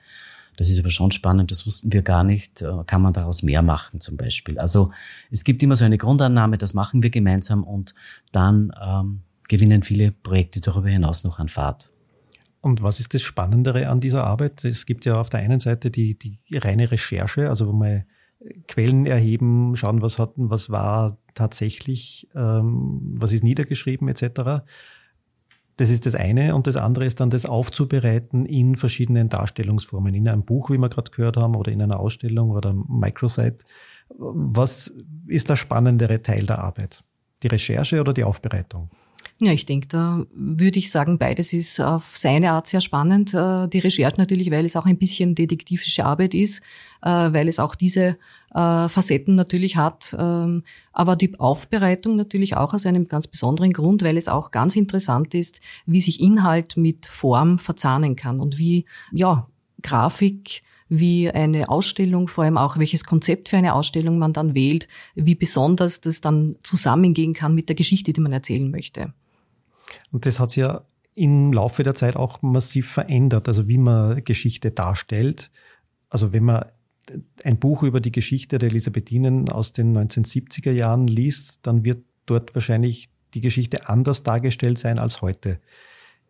[0.56, 2.62] das ist aber schon spannend, das wussten wir gar nicht.
[2.62, 4.58] Äh, kann man daraus mehr machen zum Beispiel?
[4.58, 4.90] Also
[5.30, 7.94] es gibt immer so eine Grundannahme, das machen wir gemeinsam und
[8.32, 11.91] dann ähm, gewinnen viele Projekte darüber hinaus noch an Fahrt.
[12.62, 14.64] Und was ist das Spannendere an dieser Arbeit?
[14.64, 18.04] Es gibt ja auf der einen Seite die, die reine Recherche, also wo man
[18.68, 24.64] Quellen erheben, schauen, was hatten, was war tatsächlich, ähm, was ist niedergeschrieben etc.
[25.76, 26.54] Das ist das eine.
[26.54, 30.14] Und das andere ist dann das aufzubereiten in verschiedenen Darstellungsformen.
[30.14, 33.58] In einem Buch, wie wir gerade gehört haben, oder in einer Ausstellung oder Microsite.
[34.08, 34.92] Was
[35.26, 37.02] ist der spannendere Teil der Arbeit?
[37.42, 38.90] Die Recherche oder die Aufbereitung?
[39.44, 43.34] Ja, ich denke, da würde ich sagen, beides ist auf seine Art sehr spannend.
[43.34, 46.62] Äh, die Recherche natürlich, weil es auch ein bisschen detektivische Arbeit ist,
[47.02, 48.18] äh, weil es auch diese
[48.54, 54.04] äh, Facetten natürlich hat, ähm, aber die Aufbereitung natürlich auch aus einem ganz besonderen Grund,
[54.04, 58.84] weil es auch ganz interessant ist, wie sich Inhalt mit Form verzahnen kann und wie,
[59.10, 59.48] ja,
[59.82, 64.86] Grafik, wie eine Ausstellung, vor allem auch welches Konzept für eine Ausstellung man dann wählt,
[65.16, 69.12] wie besonders das dann zusammengehen kann mit der Geschichte, die man erzählen möchte.
[70.10, 74.24] Und das hat sich ja im Laufe der Zeit auch massiv verändert, also wie man
[74.24, 75.50] Geschichte darstellt.
[76.08, 76.66] Also wenn man
[77.44, 82.54] ein Buch über die Geschichte der Elisabethinen aus den 1970er Jahren liest, dann wird dort
[82.54, 85.60] wahrscheinlich die Geschichte anders dargestellt sein als heute.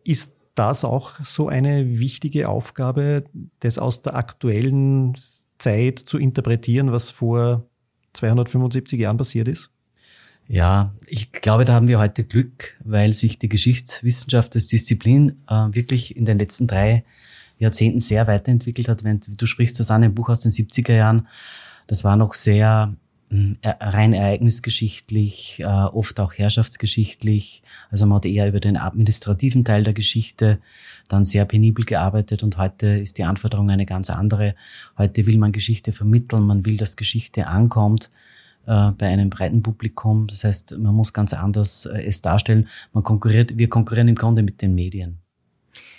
[0.03, 3.25] Ist das auch so eine wichtige Aufgabe,
[3.59, 5.15] das aus der aktuellen
[5.57, 7.69] Zeit zu interpretieren, was vor
[8.13, 9.72] 275 Jahren passiert ist?
[10.47, 15.67] Ja, ich glaube, da haben wir heute Glück, weil sich die Geschichtswissenschaft als Disziplin äh,
[15.71, 17.03] wirklich in den letzten drei
[17.59, 19.03] Jahrzehnten sehr weiterentwickelt hat.
[19.03, 21.27] Wenn du sprichst das an, ein Buch aus den 70er Jahren,
[21.87, 22.93] das war noch sehr
[23.29, 27.63] hm, rein ereignisgeschichtlich, äh, oft auch herrschaftsgeschichtlich.
[27.89, 30.59] Also man hat eher über den administrativen Teil der Geschichte
[31.07, 34.55] dann sehr penibel gearbeitet und heute ist die Anforderung eine ganz andere.
[34.97, 38.11] Heute will man Geschichte vermitteln, man will, dass Geschichte ankommt
[38.65, 40.27] äh, bei einem breiten Publikum.
[40.27, 42.67] Das heißt, man muss ganz anders äh, es darstellen.
[42.93, 45.19] Man konkurriert, wir konkurrieren im Grunde mit den Medien.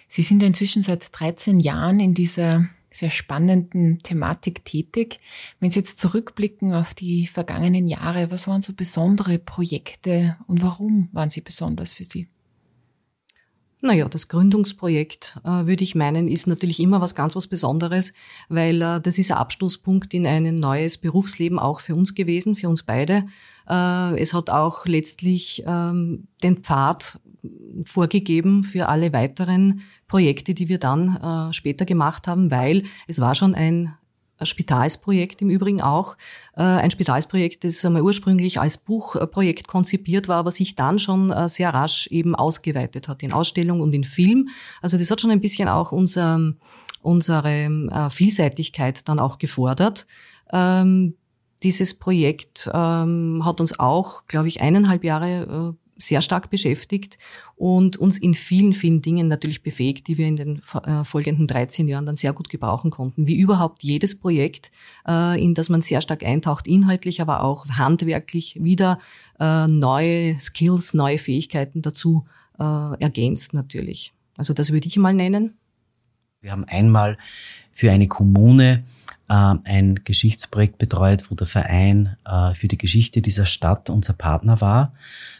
[0.08, 5.20] Sie sind inzwischen seit 13 Jahren in dieser sehr spannenden Thematik tätig.
[5.58, 11.08] Wenn Sie jetzt zurückblicken auf die vergangenen Jahre, was waren so besondere Projekte und warum
[11.12, 12.28] waren sie besonders für Sie?
[13.84, 18.14] Naja, das Gründungsprojekt, äh, würde ich meinen, ist natürlich immer was ganz was Besonderes,
[18.48, 22.70] weil äh, das ist ein Abschlusspunkt in ein neues Berufsleben auch für uns gewesen, für
[22.70, 23.26] uns beide.
[23.68, 27.20] Äh, es hat auch letztlich ähm, den Pfad
[27.84, 33.34] vorgegeben für alle weiteren Projekte, die wir dann äh, später gemacht haben, weil es war
[33.34, 33.92] schon ein
[34.42, 36.16] Spitalsprojekt im Übrigen auch.
[36.56, 41.48] Äh, ein Spitalsprojekt, das einmal ursprünglich als Buchprojekt konzipiert war, aber sich dann schon äh,
[41.48, 44.48] sehr rasch eben ausgeweitet hat in Ausstellung und in Film.
[44.82, 46.54] Also das hat schon ein bisschen auch unser,
[47.02, 50.06] unsere äh, Vielseitigkeit dann auch gefordert.
[50.52, 51.14] Ähm,
[51.62, 57.18] dieses Projekt ähm, hat uns auch, glaube ich, eineinhalb Jahre sehr stark beschäftigt
[57.56, 61.88] und uns in vielen, vielen Dingen natürlich befähigt, die wir in den äh, folgenden 13
[61.88, 63.26] Jahren dann sehr gut gebrauchen konnten.
[63.26, 64.70] Wie überhaupt jedes Projekt,
[65.06, 68.98] äh, in das man sehr stark eintaucht, inhaltlich, aber auch handwerklich wieder
[69.38, 72.24] äh, neue Skills, neue Fähigkeiten dazu
[72.56, 74.12] ergänzt natürlich.
[74.36, 75.58] Also das würde ich mal nennen.
[76.40, 77.18] Wir haben einmal
[77.72, 78.84] für eine Kommune
[79.26, 84.92] ein Geschichtsprojekt betreut, wo der Verein äh, für die Geschichte dieser Stadt unser Partner war.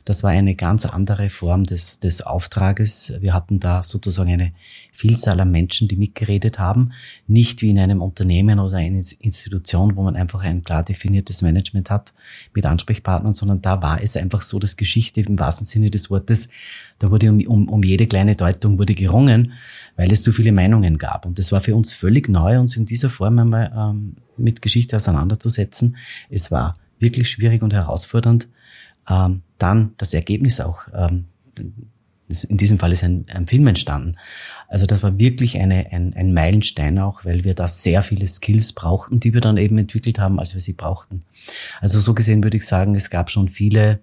[0.07, 3.12] Das war eine ganz andere Form des, des Auftrages.
[3.20, 4.53] Wir hatten da sozusagen eine
[4.90, 6.92] Vielzahl an Menschen, die mitgeredet haben.
[7.27, 11.90] Nicht wie in einem Unternehmen oder einer Institution, wo man einfach ein klar definiertes Management
[11.90, 12.14] hat
[12.55, 16.49] mit Ansprechpartnern, sondern da war es einfach so, dass Geschichte im wahrsten Sinne des Wortes,
[16.98, 19.52] da wurde um, um, um jede kleine Deutung wurde gerungen,
[19.96, 21.26] weil es so viele Meinungen gab.
[21.26, 24.96] Und das war für uns völlig neu, uns in dieser Form einmal ähm, mit Geschichte
[24.96, 25.96] auseinanderzusetzen.
[26.30, 28.48] Es war wirklich schwierig und herausfordernd.
[29.09, 30.83] Ähm, dann das Ergebnis auch.
[30.94, 31.26] Ähm,
[32.48, 34.16] in diesem Fall ist ein, ein Film entstanden.
[34.68, 38.72] Also das war wirklich eine, ein, ein Meilenstein auch, weil wir da sehr viele Skills
[38.72, 41.20] brauchten, die wir dann eben entwickelt haben, als wir sie brauchten.
[41.80, 44.00] Also so gesehen würde ich sagen, es gab schon viele,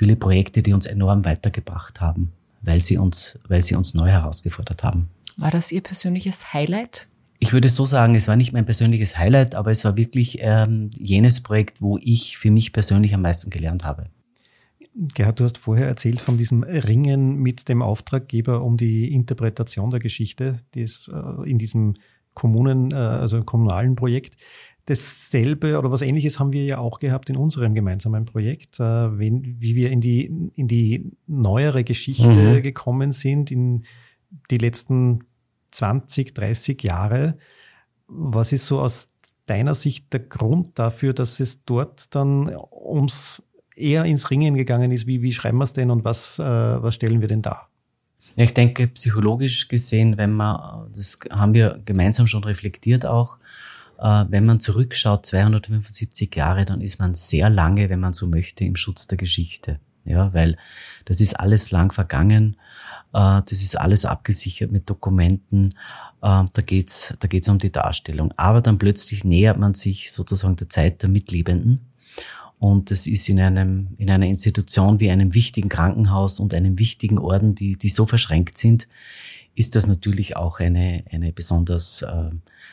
[0.00, 2.32] viele Projekte, die uns enorm weitergebracht haben,
[2.62, 5.10] weil sie uns, weil sie uns neu herausgefordert haben.
[5.36, 7.06] War das Ihr persönliches Highlight?
[7.38, 10.88] Ich würde so sagen, es war nicht mein persönliches Highlight, aber es war wirklich ähm,
[10.98, 14.06] jenes Projekt, wo ich für mich persönlich am meisten gelernt habe.
[14.94, 20.00] Gerhard, du hast vorher erzählt von diesem Ringen mit dem Auftraggeber um die Interpretation der
[20.00, 21.94] Geschichte, die es äh, in diesem
[22.32, 24.38] Kommunen, äh, also kommunalen Projekt.
[24.86, 29.74] Dasselbe oder was ähnliches haben wir ja auch gehabt in unserem gemeinsamen Projekt, äh, wie
[29.76, 32.62] wir in die, in die neuere Geschichte mhm.
[32.62, 33.84] gekommen sind, in
[34.50, 35.24] die letzten
[35.70, 37.36] 20, 30 Jahre.
[38.06, 39.08] Was ist so aus
[39.46, 43.42] deiner Sicht der Grund dafür, dass es dort dann ums
[43.76, 45.06] eher ins Ringen gegangen ist?
[45.06, 47.68] Wie, wie schreiben wir es denn und was, äh, was stellen wir denn da?
[48.36, 53.38] Ja, ich denke, psychologisch gesehen, wenn man, das haben wir gemeinsam schon reflektiert auch,
[54.02, 58.76] wenn man zurückschaut, 275 Jahre, dann ist man sehr lange, wenn man so möchte, im
[58.76, 59.78] Schutz der Geschichte.
[60.04, 60.56] Ja, weil
[61.04, 62.56] das ist alles lang vergangen
[63.12, 65.70] äh, das ist alles abgesichert mit Dokumenten.
[66.22, 68.32] Äh, da geht's, da geht's um die Darstellung.
[68.36, 71.80] Aber dann plötzlich nähert man sich sozusagen der Zeit der Mitlebenden.
[72.58, 77.18] Und das ist in einem, in einer Institution wie einem wichtigen Krankenhaus und einem wichtigen
[77.18, 78.86] Orden, die, die so verschränkt sind,
[79.54, 82.30] ist das natürlich auch eine, eine besonders äh,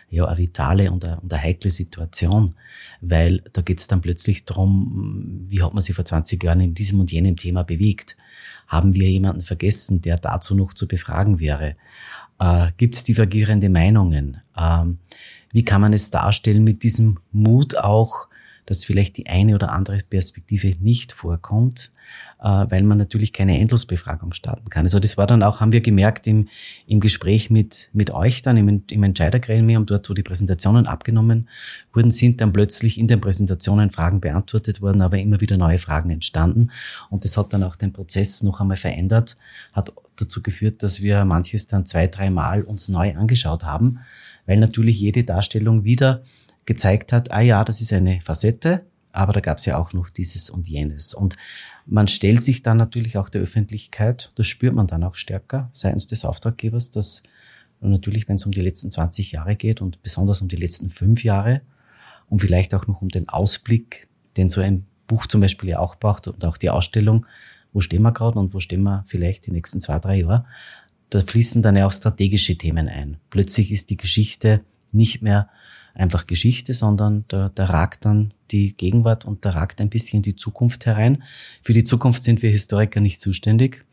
[0.10, 2.56] ja, eine vitale und eine, und eine heikle Situation,
[3.02, 6.74] weil da geht es dann plötzlich darum, wie hat man sich vor 20 Jahren in
[6.74, 8.15] diesem und jenem Thema bewegt.
[8.67, 11.76] Haben wir jemanden vergessen, der dazu noch zu befragen wäre?
[12.39, 14.41] Äh, Gibt es divergierende Meinungen?
[14.58, 15.00] Ähm,
[15.52, 18.28] wie kann man es darstellen mit diesem Mut auch,
[18.65, 21.91] dass vielleicht die eine oder andere Perspektive nicht vorkommt,
[22.39, 24.86] weil man natürlich keine Endlosbefragung starten kann.
[24.86, 26.47] Also das war dann auch, haben wir gemerkt im,
[26.86, 31.50] im Gespräch mit, mit euch dann im, im Entscheidergremium, dort wo die Präsentationen abgenommen
[31.93, 36.12] wurden, sind dann plötzlich in den Präsentationen Fragen beantwortet worden, aber immer wieder neue Fragen
[36.12, 36.71] entstanden.
[37.10, 39.38] Und das hat dann auch den Prozess noch einmal verändert,
[39.73, 44.00] hat dazu geführt, dass wir manches dann zwei, dreimal uns neu angeschaut haben,
[44.45, 46.23] weil natürlich jede Darstellung wieder
[46.65, 50.10] gezeigt hat, ah ja, das ist eine Facette, aber da gab es ja auch noch
[50.10, 51.13] dieses und jenes.
[51.13, 51.38] Und
[51.86, 56.08] man stellt sich dann natürlich auch der Öffentlichkeit, das spürt man dann auch stärker seitens
[56.08, 57.24] des Auftraggebers, dass
[57.80, 61.24] natürlich, wenn es um die letzten 20 Jahre geht und besonders um die letzten fünf
[61.24, 61.62] Jahre
[62.30, 65.96] und vielleicht auch noch um den Ausblick, den so ein Buch zum Beispiel ja auch
[65.96, 67.26] braucht und auch die Ausstellung,
[67.74, 70.46] wo stehen wir gerade und wo stehen wir vielleicht die nächsten zwei, drei Jahre,
[71.10, 73.17] da fließen dann ja auch strategische Themen ein.
[73.30, 75.50] Plötzlich ist die Geschichte nicht mehr
[75.98, 80.36] einfach Geschichte, sondern da, da ragt dann die Gegenwart und da ragt ein bisschen die
[80.36, 81.24] Zukunft herein.
[81.64, 83.86] Für die Zukunft sind wir Historiker nicht zuständig,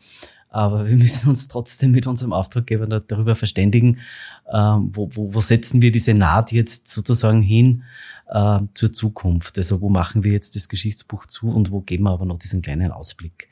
[0.48, 3.98] aber wir müssen uns trotzdem mit unserem Auftraggeber darüber verständigen,
[4.46, 7.82] äh, wo, wo, wo setzen wir diese Naht jetzt sozusagen hin
[8.28, 9.58] äh, zur Zukunft.
[9.58, 12.62] Also wo machen wir jetzt das Geschichtsbuch zu und wo geben wir aber noch diesen
[12.62, 13.48] kleinen Ausblick.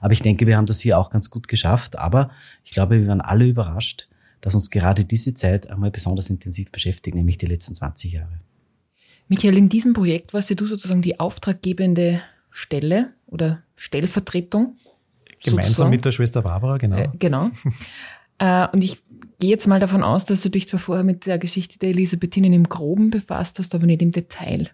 [0.00, 1.98] Aber ich denke, wir haben das hier auch ganz gut geschafft.
[1.98, 2.30] Aber
[2.64, 4.08] ich glaube, wir waren alle überrascht,
[4.46, 8.38] dass uns gerade diese Zeit einmal besonders intensiv beschäftigt, nämlich die letzten 20 Jahre.
[9.26, 14.76] Michael, in diesem Projekt warst du sozusagen die auftraggebende Stelle oder Stellvertretung.
[15.42, 15.90] Gemeinsam sozusagen.
[15.90, 16.96] mit der Schwester Barbara, genau.
[16.96, 17.50] Äh, genau.
[18.38, 19.02] äh, und ich
[19.40, 22.52] gehe jetzt mal davon aus, dass du dich zwar vorher mit der Geschichte der Elisabethinen
[22.52, 24.70] im Groben befasst hast, aber nicht im Detail.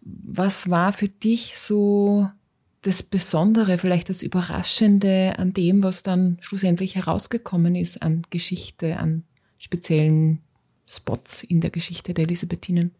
[0.00, 2.30] Was war für dich so
[2.82, 9.24] das Besondere, vielleicht das Überraschende an dem, was dann schlussendlich herausgekommen ist an Geschichte, an
[9.58, 10.40] speziellen
[10.86, 12.92] Spots in der Geschichte der Elisabethinen?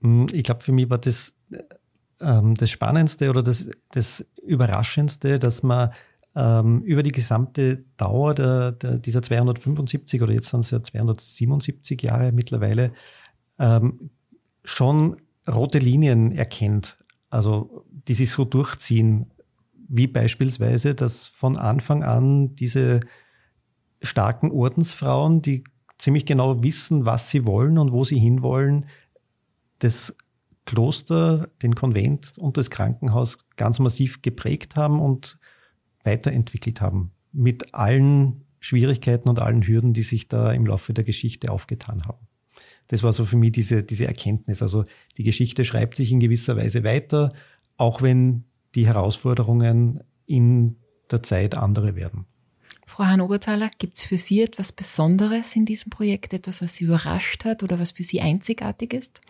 [0.00, 1.34] Hm, ich glaube, für mich war das
[2.20, 5.90] ähm, das Spannendste oder das, das Überraschendste, dass man
[6.34, 12.02] ähm, über die gesamte Dauer der, der, dieser 275 oder jetzt sind es ja 277
[12.02, 12.92] Jahre mittlerweile
[13.58, 14.10] ähm,
[14.64, 15.16] schon
[15.48, 16.96] rote Linien erkennt,
[17.30, 19.32] also die sich so durchziehen,
[19.88, 23.00] wie beispielsweise, dass von Anfang an diese
[24.02, 25.64] starken Ordensfrauen, die
[25.98, 28.86] ziemlich genau wissen, was sie wollen und wo sie hinwollen,
[29.78, 30.16] das
[30.64, 35.38] Kloster, den Konvent und das Krankenhaus ganz massiv geprägt haben und
[36.04, 37.12] weiterentwickelt haben.
[37.32, 42.25] Mit allen Schwierigkeiten und allen Hürden, die sich da im Laufe der Geschichte aufgetan haben.
[42.88, 44.62] Das war so für mich diese, diese Erkenntnis.
[44.62, 44.84] Also
[45.16, 47.32] die Geschichte schreibt sich in gewisser Weise weiter,
[47.76, 48.44] auch wenn
[48.74, 50.76] die Herausforderungen in
[51.10, 52.26] der Zeit andere werden.
[52.86, 57.44] Frau Hahn-Oberthaler, gibt es für Sie etwas Besonderes in diesem Projekt, etwas, was Sie überrascht
[57.44, 59.20] hat oder was für Sie einzigartig ist?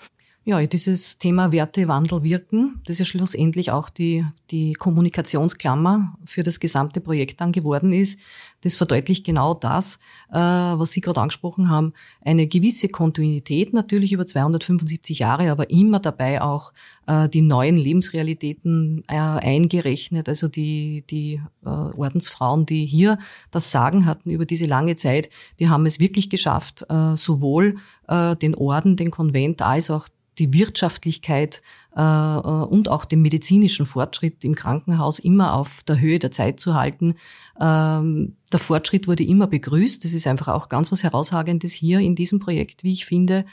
[0.48, 7.00] Ja, dieses Thema Wertewandel wirken, das ja schlussendlich auch die, die Kommunikationsklammer für das gesamte
[7.00, 8.20] Projekt dann geworden ist,
[8.60, 9.98] das verdeutlicht genau das,
[10.30, 11.94] äh, was Sie gerade angesprochen haben.
[12.24, 16.72] Eine gewisse Kontinuität natürlich über 275 Jahre, aber immer dabei auch
[17.08, 23.18] äh, die neuen Lebensrealitäten äh, eingerechnet, also die, die äh, Ordensfrauen, die hier
[23.50, 25.28] das Sagen hatten über diese lange Zeit,
[25.58, 30.06] die haben es wirklich geschafft, äh, sowohl äh, den Orden, den Konvent als auch
[30.38, 31.62] die Wirtschaftlichkeit
[31.96, 36.60] äh, äh, und auch den medizinischen Fortschritt im Krankenhaus immer auf der Höhe der Zeit
[36.60, 37.14] zu halten.
[37.60, 40.04] Ähm, der Fortschritt wurde immer begrüßt.
[40.04, 43.44] Das ist einfach auch ganz was Herausragendes hier in diesem Projekt, wie ich finde.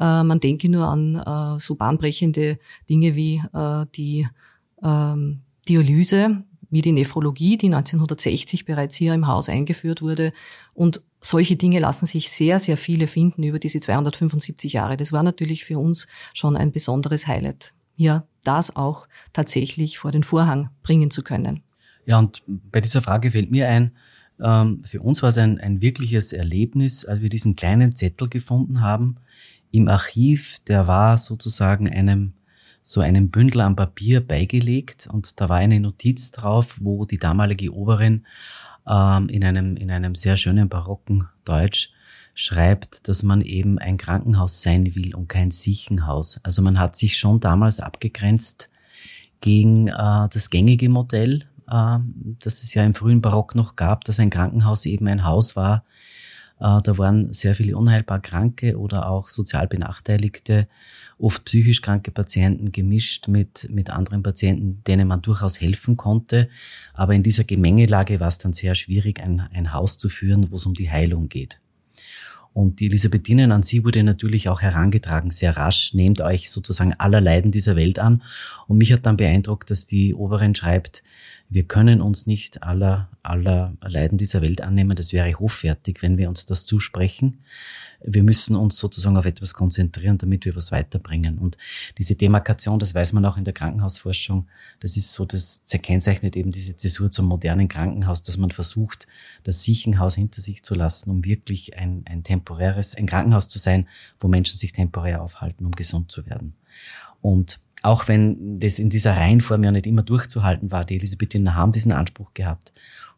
[0.00, 4.28] Äh, man denke nur an äh, so bahnbrechende Dinge wie äh, die
[4.82, 10.32] ähm, Dialyse, wie die Nephrologie, die 1960 bereits hier im Haus eingeführt wurde
[10.74, 14.96] und solche Dinge lassen sich sehr, sehr viele finden über diese 275 Jahre.
[14.96, 20.24] Das war natürlich für uns schon ein besonderes Highlight, hier das auch tatsächlich vor den
[20.24, 21.62] Vorhang bringen zu können.
[22.04, 23.92] Ja, und bei dieser Frage fällt mir ein,
[24.40, 28.80] ähm, für uns war es ein, ein wirkliches Erlebnis, als wir diesen kleinen Zettel gefunden
[28.80, 29.16] haben
[29.70, 32.34] im Archiv, der war sozusagen einem
[32.82, 37.72] so einem Bündel am Papier beigelegt und da war eine Notiz drauf, wo die damalige
[37.72, 38.26] Oberin
[38.88, 41.90] ähm, in, einem, in einem sehr schönen barocken Deutsch
[42.34, 46.40] schreibt, dass man eben ein Krankenhaus sein will und kein Siechenhaus.
[46.42, 48.70] Also man hat sich schon damals abgegrenzt
[49.40, 49.92] gegen äh,
[50.32, 51.98] das gängige Modell, äh,
[52.38, 55.84] das es ja im frühen Barock noch gab, dass ein Krankenhaus eben ein Haus war.
[56.58, 60.68] Äh, da waren sehr viele unheilbar Kranke oder auch sozial Benachteiligte
[61.18, 66.48] oft psychisch kranke Patienten gemischt mit, mit anderen Patienten, denen man durchaus helfen konnte.
[66.94, 70.56] Aber in dieser Gemengelage war es dann sehr schwierig, ein, ein Haus zu führen, wo
[70.56, 71.60] es um die Heilung geht.
[72.54, 77.20] Und die Elisabethinen an sie wurde natürlich auch herangetragen, sehr rasch, nehmt euch sozusagen aller
[77.20, 78.22] Leiden dieser Welt an.
[78.68, 81.02] Und mich hat dann beeindruckt, dass die Oberin schreibt,
[81.48, 84.96] wir können uns nicht aller, aller Leiden dieser Welt annehmen.
[84.96, 87.40] Das wäre hoffärtig, wenn wir uns das zusprechen.
[88.04, 91.38] Wir müssen uns sozusagen auf etwas konzentrieren, damit wir was weiterbringen.
[91.38, 91.56] Und
[91.98, 94.48] diese Demarkation, das weiß man auch in der Krankenhausforschung,
[94.80, 99.06] das ist so, das kennzeichnet eben diese Zäsur zum modernen Krankenhaus, dass man versucht,
[99.44, 103.88] das Siechenhaus hinter sich zu lassen, um wirklich ein, ein temporäres, ein Krankenhaus zu sein,
[104.18, 106.54] wo Menschen sich temporär aufhalten, um gesund zu werden.
[107.20, 111.72] Und auch wenn das in dieser Reihenform ja nicht immer durchzuhalten war, die Elisabethiner haben
[111.72, 112.72] diesen Anspruch gehabt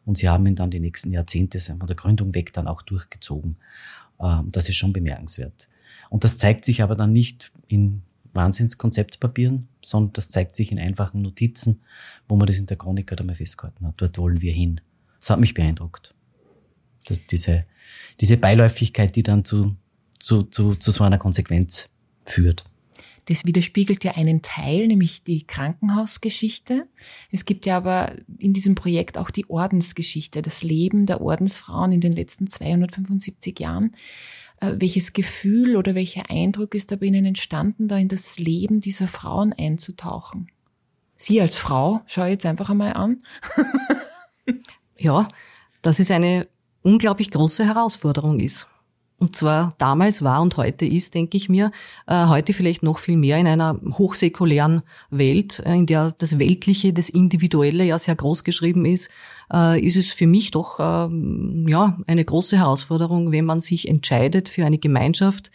[0.05, 3.57] und sie haben ihn dann die nächsten Jahrzehnte von der Gründung weg dann auch durchgezogen.
[4.19, 5.67] Ähm, das ist schon bemerkenswert.
[6.09, 8.01] Und das zeigt sich aber dann nicht in
[8.33, 11.81] Wahnsinnskonzeptpapieren, sondern das zeigt sich in einfachen Notizen,
[12.27, 13.95] wo man das in der Chronik halt einmal festgehalten hat.
[13.97, 14.81] Dort wollen wir hin.
[15.19, 16.13] Das hat mich beeindruckt.
[17.05, 17.65] Das, diese,
[18.19, 19.75] diese Beiläufigkeit, die dann zu,
[20.19, 21.89] zu, zu, zu so einer Konsequenz
[22.25, 22.65] führt.
[23.25, 26.87] Das widerspiegelt ja einen Teil, nämlich die Krankenhausgeschichte.
[27.31, 32.01] Es gibt ja aber in diesem Projekt auch die Ordensgeschichte, das Leben der Ordensfrauen in
[32.01, 33.91] den letzten 275 Jahren.
[34.61, 38.79] Äh, welches Gefühl oder welcher Eindruck ist da bei Ihnen entstanden, da in das Leben
[38.79, 40.51] dieser Frauen einzutauchen?
[41.17, 43.21] Sie als Frau, schau jetzt einfach einmal an.
[44.97, 45.27] ja,
[45.81, 46.47] dass es eine
[46.81, 48.67] unglaublich große Herausforderung ist.
[49.17, 51.71] Und zwar damals war und heute ist, denke ich mir,
[52.05, 56.91] äh, heute vielleicht noch viel mehr in einer hochsäkulären Welt, äh, in der das Weltliche,
[56.91, 59.09] das Individuelle ja sehr groß geschrieben ist,
[59.53, 64.49] äh, ist es für mich doch ähm, ja eine große Herausforderung, wenn man sich entscheidet
[64.49, 65.51] für eine Gemeinschaft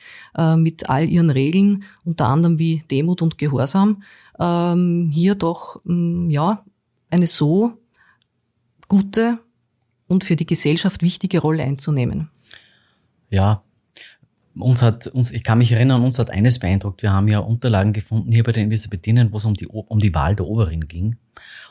[0.56, 4.02] mit all ihren Regeln, unter anderem wie Demut und Gehorsam,
[4.38, 6.64] ähm, hier doch mm, ja
[7.10, 7.72] eine so
[8.88, 9.38] gute
[10.06, 12.30] und für die Gesellschaft wichtige Rolle einzunehmen.
[13.30, 13.64] Ja,
[14.54, 17.02] uns hat, uns, ich kann mich erinnern, uns hat eines beeindruckt.
[17.02, 20.14] Wir haben ja Unterlagen gefunden hier bei den Elisabethinen, wo es um die, um die
[20.14, 21.16] Wahl der Oberin ging.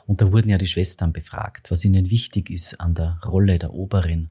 [0.07, 3.74] Und da wurden ja die Schwestern befragt, was ihnen wichtig ist an der Rolle der
[3.74, 4.30] Oberin.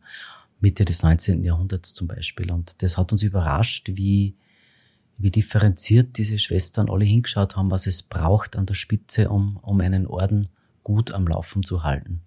[0.60, 1.44] Mitte des 19.
[1.44, 2.50] Jahrhunderts zum Beispiel.
[2.50, 4.36] Und das hat uns überrascht, wie,
[5.18, 9.80] wie differenziert diese Schwestern alle hingeschaut haben, was es braucht an der Spitze, um, um
[9.80, 10.48] einen Orden
[10.82, 12.22] gut am Laufen zu halten.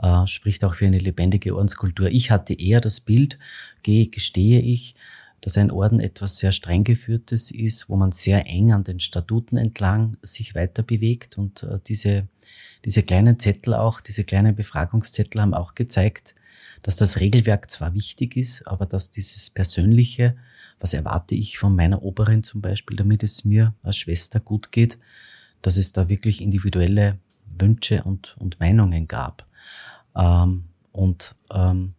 [0.00, 2.08] Äh, spricht auch für eine lebendige Ordenskultur.
[2.08, 3.38] Ich hatte eher das Bild,
[3.82, 4.94] gehe, gestehe ich,
[5.42, 9.56] dass ein Orden etwas sehr streng geführtes ist, wo man sehr eng an den Statuten
[9.56, 12.28] entlang sich weiter bewegt und äh, diese,
[12.84, 16.34] diese kleinen Zettel auch, diese kleinen Befragungszettel haben auch gezeigt,
[16.82, 20.36] dass das Regelwerk zwar wichtig ist, aber dass dieses Persönliche,
[20.80, 24.98] was erwarte ich von meiner Oberin zum Beispiel, damit es mir als Schwester gut geht,
[25.60, 27.18] dass es da wirklich individuelle
[27.58, 29.46] Wünsche und, und Meinungen gab.
[30.16, 31.94] Ähm, und ähm,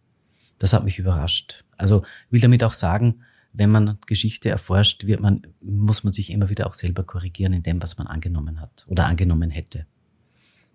[0.58, 1.64] das hat mich überrascht.
[1.76, 6.48] Also will damit auch sagen, wenn man Geschichte erforscht, wird man, muss man sich immer
[6.50, 9.86] wieder auch selber korrigieren in dem, was man angenommen hat oder angenommen hätte.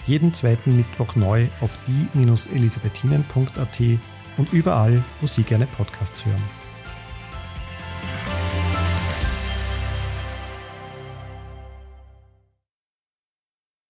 [0.07, 3.79] Jeden zweiten Mittwoch neu auf die-elisabethinen.at
[4.37, 6.58] und überall, wo Sie gerne Podcasts hören.